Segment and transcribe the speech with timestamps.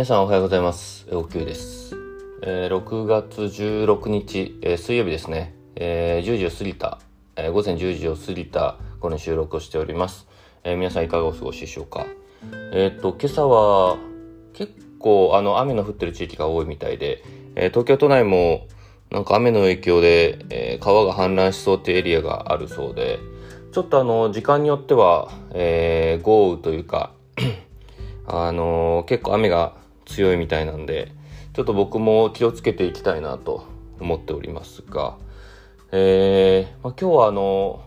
[0.00, 1.06] 皆さんおはようございます。
[1.12, 1.94] おきゅうです。
[2.40, 5.54] えー6月16日、えー水曜日ですね。
[5.76, 6.98] えー10時を過ぎた、
[7.36, 10.26] えー午前10時を過ぎた頃に収録をしております。
[10.64, 12.06] えー皆さんいかがお過ごしでしょうか。
[12.72, 13.98] えーっと、今朝は
[14.54, 17.22] 結構あの雨の降ってる地域が多いみたいで、
[17.54, 18.68] えー東京都内も
[19.10, 23.18] なんか雨の影響で、えー川が氾濫しそうっていうエリアがあるそうで、
[23.72, 27.12] ちょっとあの時間によっては、えー豪雨というか、
[28.26, 29.78] あのー結構雨が
[30.10, 31.12] 強いみたいなんで、
[31.52, 33.66] ちょっと僕も気をつけていきたいなと
[34.00, 35.16] 思っておりますが、
[35.92, 37.82] えーまあ、今日はあの、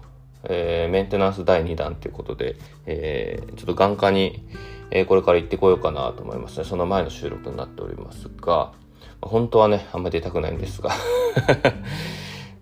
[0.45, 2.55] えーメンテナンス第2弾ということで、
[2.85, 4.45] えーちょっと眼科に、
[4.91, 6.65] えーこれから行ってこようかなと思いますね。
[6.65, 8.73] その前の収録になっておりますが、
[9.21, 10.91] まあ本当はね、あんまり出たくないんですが。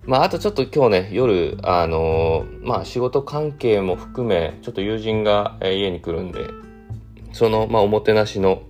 [0.04, 6.48] まあ、あとちょっと今日ね、夜、あのーまあ、仕事関係も含め、ちょっと友人が、家に来るんで、
[7.34, 8.64] その、まあ、おもてなしの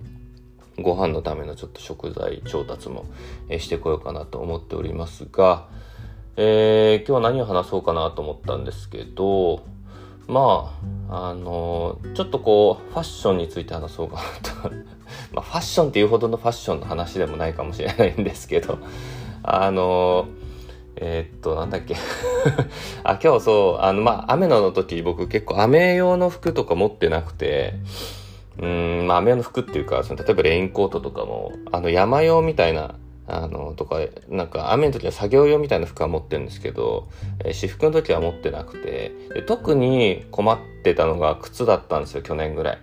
[0.82, 3.06] ご飯のためのちょっと食材調達も、
[3.48, 5.68] えしてこようかなと思っておりますが、
[6.36, 9.64] えー今日は何を話そうかなと思ったんですけど、
[10.28, 10.72] ま
[11.08, 14.22] あ、あのーちょっとこう、ファッションについて話そうかな
[14.68, 14.74] と。
[15.32, 18.78] まあ、ファッションっていうほどのファッションの話でもないかもしれないんですけど、
[19.42, 20.42] あのー
[20.96, 21.96] えーっと、なんだっけ。
[23.02, 27.74] あ、今日そう、あの、まあ、雨の時僕結構雨用の服とか持ってなくて、
[28.58, 37.08] うん、まあ、雨用の服っていうか、その例えばレインコートとかも、あの、山用みたいな、あの、とか、なんか雨の時は作業用みたいな服は持ってるんですけど、
[37.44, 42.78] えー私服の時は持ってなくてで、特に困ってたのが靴だったんですよ、去年ぐらい。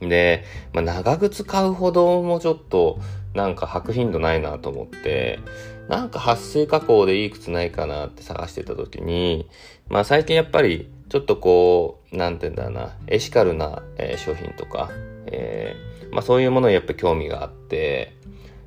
[0.00, 2.98] で、まあ、長靴買うほどもちょっと
[3.34, 5.40] なんか履く頻度ないなと思って、
[5.88, 9.48] なんか撥水加工でいい靴ないかなって探してた時に、
[9.88, 14.90] まあ最近やっぱりちょっとこう、なんて言うんだろうな、エシカルな、えー商品とか、
[15.26, 18.16] えーまあそういうものにやっぱり興味があって、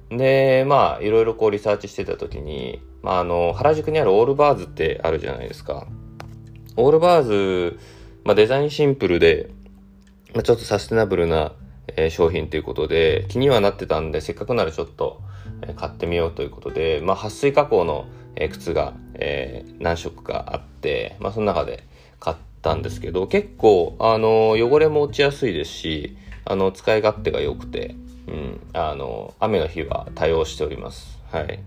[0.10, 5.88] で、まあいろいろこうリサーチしてた時に、まああの、原宿にあるオールバーズってあるじゃないですか。
[6.76, 7.80] オールバーズ、
[8.24, 9.50] まあデザインシンプルで、
[10.34, 11.54] まあ、ちょっとサステナブルな、
[11.96, 15.22] えー商品ということで気にはなってたんでせっかくならちょっと、
[15.76, 18.08] 買ってみようということで、まあ、撥水加工の、
[18.52, 21.84] 靴が、え何色かあって、まあ、その中で
[22.20, 27.96] 買ったんですけど結構、あの汚れも落ちやすいですしあの使い勝手が良くて、
[28.28, 31.20] うん、あの雨の日は対応しております。
[31.32, 31.60] はい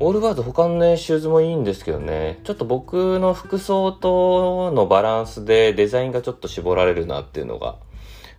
[0.00, 7.76] オールバーズ他のね、シューズもいいんですけどね、ちょっと僕の服装とのバランスでデザインがちょっと絞られるなっていうのが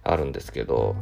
[0.04, 0.98] あるんですけど、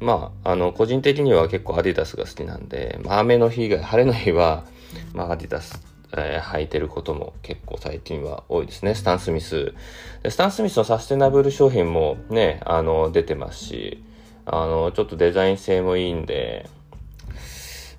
[0.00, 4.64] まあ、あの、個人的には結構アディダスが好きなんで、まあ、雨の日が、晴れの日は、
[5.12, 5.80] まあ、アディダス、
[6.16, 8.94] えー履いてることも結構最近は多いですね。
[8.94, 9.74] スタン・スミス。
[10.22, 14.04] でスタン・スミスのサステナブル商品もね、あの、出てますし、
[14.46, 16.68] あの、ちょっとデザイン性もいいんで、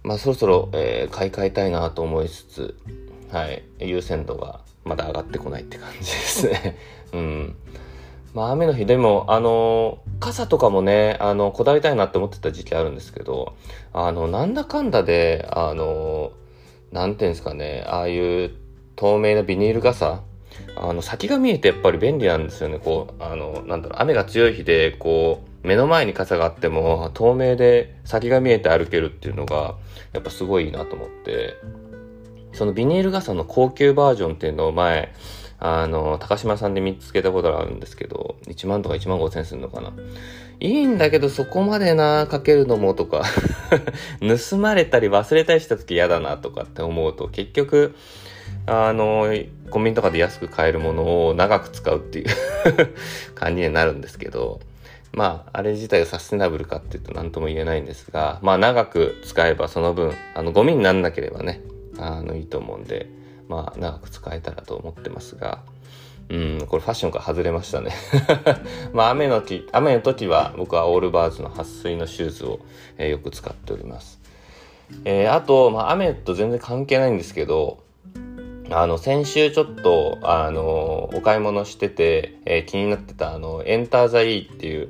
[0.03, 2.77] まあそろそろ、えー買い替えたいなと思いつつ、
[3.31, 6.77] はい、優先度がまだ上がってこないって感じですね。
[7.12, 7.56] うん。
[8.35, 13.56] まあ雨の日でも、あの傘とかもね、あの、こだわりたいなって思ってた時期あるんですけど、
[13.94, 16.34] あの、なんだかんだで、あの
[16.91, 18.51] なんていうんですかね、ああいう
[18.97, 20.22] 透明なビニール傘、
[20.75, 22.78] あの、先が見えてやっぱり便利なんですよね。
[22.78, 29.75] こう、あの、なんだろう、雨が強い日で、こう、目の前に傘があっても、透明で先が見えて歩けるっていうのが、
[30.12, 31.53] やっぱすごいいいなと思って、
[32.51, 35.13] そのビニール傘の高級バージョンっていうのを前、
[35.59, 39.91] あの、高島さんで見つけたことがあるんですけど、1万とか1万5千するのかな。
[40.59, 43.23] いいんだけどそこまでな、かけるのもとか、
[44.49, 47.95] 盗まれたり忘れたりした時嫌だなとかって思うと、結局、
[48.67, 49.33] あの、
[49.69, 52.25] コンビニとかで安く買えるものを長く使うっていう
[53.35, 54.59] 感じになるんですけど、
[55.13, 61.61] まあ、あれ自体がサステナブルかっていうと何とも言えないんですが、まあ長く使えばその分、あの、ゴミにならなければね、
[61.97, 63.07] あの、いいと思うんで、
[63.47, 65.62] まあ長く使えたらと思ってますが、
[66.30, 67.92] うん、これファッションから外れましたね。
[68.94, 72.59] まあ雨の時、雨の時は僕はオールバーズの撥水のシューズを、
[72.97, 74.19] えーよく使っております。
[75.03, 77.80] えーあと、まあ雨と全然関係ないんですけど、
[78.71, 84.89] あの、先週ちょっと、あの、お買い物してて、えー気になってた、あの、エンターザイーっていう、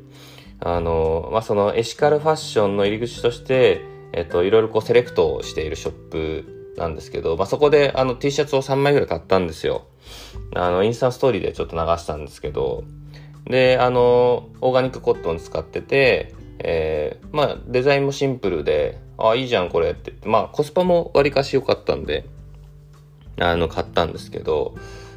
[0.62, 3.82] あの、まあ、そのエシカルファッションの入り口として、
[4.14, 9.86] えっと、いろいろこうセレクトをしているショップなんですけど、まあ、そこであの T シャツを3枚ぐらい買ったんですよ。
[10.56, 12.84] あの、インスタストーリーでちょっと流したんですけど、
[13.46, 22.26] で、あの、オーガニックコットン使ってて、えーまあ、デザインもシンプルで、あ、いいじゃん、これって、まあ、コスパも割かし良かったんで、
[23.40, 24.76] あの、買ったんですけど、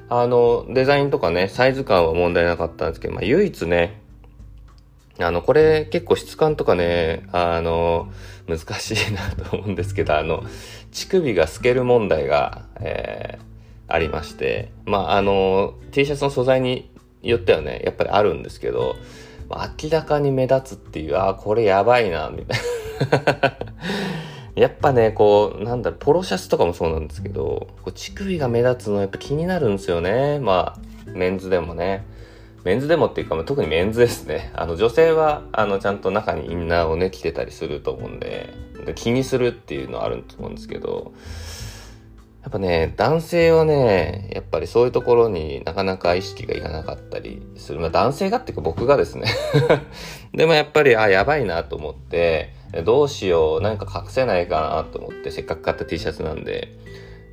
[0.09, 4.01] あの、デザインとかね、サイズ感は問題なかったんですけど、まあ、唯一ね、
[5.21, 8.13] あの、これ結構質感とかね、あの、
[8.47, 10.45] 難しいなと思うんですけど、あの、
[10.93, 16.91] 乳首が透ける問題が、えー、ありまして、まあ、あの、T シャツの素材に
[17.23, 18.97] よってはね、やっぱりあるんですけど、
[19.83, 22.61] 明らかに目立つっていう、ああ、これやばいな、みたい
[23.43, 23.57] な。
[24.55, 30.39] やっぱね、こう、なんだろう、ポロシャツとかもそうなんですけど、こう乳首が目立つのやっぱ気になるんですよね。
[30.41, 32.05] まあ、メンズでもね。
[32.65, 34.51] メンズでもっていうか、特にメンズですね。
[34.55, 38.53] あの、女性は、あの、ちゃんと中にインナーをね、着てたりすると思うんで、
[38.85, 41.13] で気にするっていうのはあると思うんですけど、
[42.43, 47.81] やっぱね、男性はね、やっぱりそういうところになかなか意識がいかなかったりする。
[47.81, 49.27] まあ男性がっていうか僕がですね
[50.33, 52.55] でもやっぱり、あ、やばいなと思って、
[52.85, 56.69] どうしよう、何か隠せないかなと思って、せっかく買った T シャツなんで。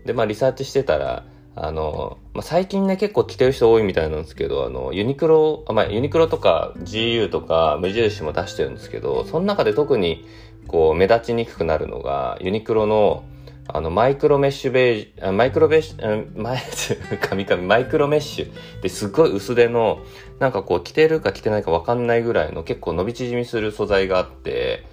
[0.05, 1.23] で、まあリサーチしてたら、
[1.55, 10.25] あの、まあ、最近ね、結構着てる人多いみたいなんですけど、あの、ユニクロ、あまあ、ユニクロとか GU とか無印も出してるんですけど、その中で特に、
[10.67, 13.23] こう、目立ちにくくなるのが、ユニクロの、
[13.67, 16.59] あの、マイクロメッシュベージュ、マイクロベッシュ、マイ、
[17.21, 19.99] 神々、マイクロメッシュってすっごい薄手の、
[20.39, 24.83] なんかこう、着てるか着てないかわかんないぐらいの結構伸び縮みする素材があって、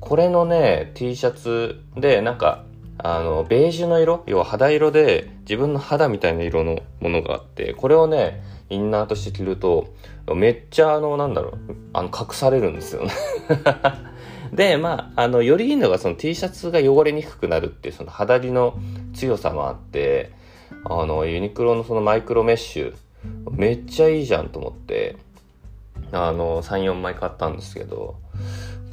[0.00, 2.64] これのね、T シャツで、なんか、
[2.98, 4.22] あの、ベージュの色？
[4.26, 9.92] 要は肌色で自分の肌みたいな色のものがあって、これをね、インナーとして着ると、
[10.34, 11.58] めっちゃあの、なんだろう、
[11.92, 13.12] あの、隠されるんですよね。
[14.52, 18.78] で、まあ、あの、よりいいのがその T シャツが汚れにくくなるっていうその肌着の
[19.12, 20.30] 強さもあって、
[20.84, 22.94] あの、ユニクロのそのマイクロメッシュ、
[23.50, 25.16] めっちゃいいじゃんと思って、
[26.12, 28.16] あの、3、4枚買ったんですけど、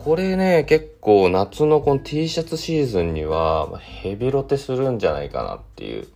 [0.04, 6.08] これね、結構夏のこの T シャツシーズンにはヘビロテするんじゃないかなっていう、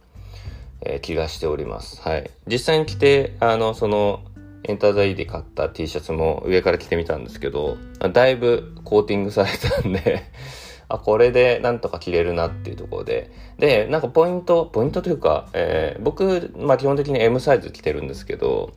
[0.81, 2.01] えー、気がしております。
[2.01, 2.31] はい。
[2.47, 4.23] 実際に着て、あの、その、
[4.63, 7.77] エンターザイで買った T シャツも上から着てみたんですけど、
[8.11, 10.23] だいぶコーティングされたんで
[10.89, 13.29] あ、これでなんとか着れるなっていうところで。
[13.59, 18.71] で、なんかポイント、ポイントというか、えー、僕、まあ基本的に M サイズ着てるんですけど、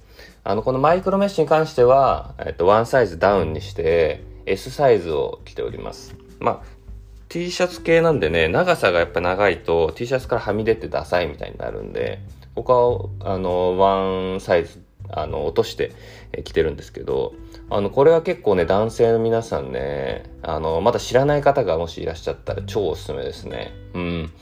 [0.44, 6.14] あの、このマイクロメッシュに関しては、えっと、ワンサイズダウンにして、S サイズを着ております。
[6.40, 6.78] まあ、
[7.28, 12.20] T シャツ系なんでね、長さがやっぱ長いと T シャツからはみ出てダサいみたいになるんで、
[12.54, 15.92] 他を、あの、ワンサイズ、あの、落として
[16.44, 17.34] 着てるんですけど、
[17.70, 23.72] あの、これは結構ね、男性の皆さんね、あの、まだ知らない方がもしいらっしゃったら超おすすめですね。
[23.94, 24.32] うん。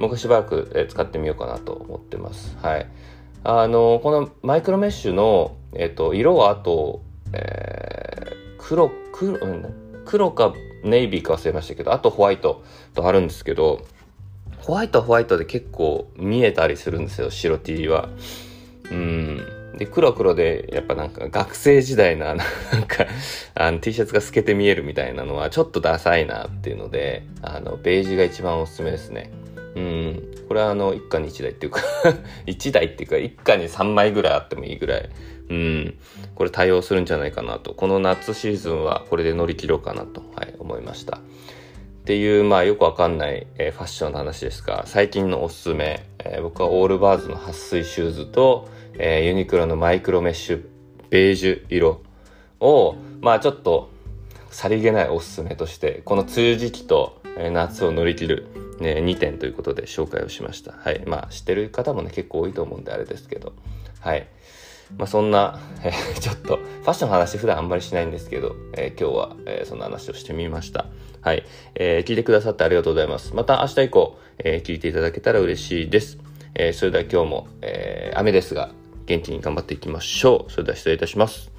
[0.00, 2.56] 僕しばらく使ってみようかなと思ってます。
[2.62, 2.86] はい。
[3.42, 7.02] あの、このマイクロメッシュの、えっと、色はあと、
[7.32, 10.54] えー、黒、黒、うん、黒か
[10.84, 12.64] ネイビーか忘れましたけど、あとホワイト
[12.94, 13.82] とあるんですけど、
[14.58, 18.08] ホワイトはホワイトで結構見えたりするんですよ、白 T は。
[18.90, 19.40] うん。
[19.78, 22.42] で、黒黒で、やっぱなんか学生時代な、 な
[22.78, 23.06] んか、
[23.54, 29.30] あの T シャツが透けて見えるみたいなのはちょっとダサいなっていうので、あの、ベージュが一番おすすめですね。
[29.76, 30.22] うん。
[30.48, 31.82] これはあの、一家に一台っていうか
[32.46, 35.10] 一台っていうか、一家に三枚ぐらいあってもいいぐらい、
[35.50, 35.94] うん。
[36.34, 37.74] これ対応するんじゃないかなと。
[37.74, 41.18] この夏シーズンはこれで乗り切ろうかなと、はい、思いました。
[41.18, 41.20] っ
[42.04, 50.62] ていう、まあよくわかんない、えー、ファッションの話ですが、最近のおすすめ、えー、僕はオールバーズの撥水シューズと、えー、ユニクロのマイクロメッシュ
[51.10, 52.02] ベージュ色
[52.60, 53.90] を、まあちょっと、
[54.50, 60.72] さりげないおすすめとして、この梅雨時期と、え夏を乗り切るね、2点ということで紹介をしました。
[60.72, 61.02] はい。
[61.06, 63.52] まあ、知ってる方もね、結構多いと思うんであれですけど。
[64.00, 64.28] はい。
[64.96, 70.86] まあ、そんな、えー、ちょっと、ファッションの話普段あんまりしないんですけど、えー、今日は、えー、そんな話をしてみました。
[71.22, 71.44] はい。
[71.74, 73.34] え聞いてくださってありがとうございます。
[73.34, 76.18] また明日以降、え聞いていただけたら嬉しいです。
[76.54, 78.70] えそれでは今日も、え雨ですが、
[79.06, 80.52] 元気に頑張っていきましょう。
[80.52, 81.55] それでは失礼いたします。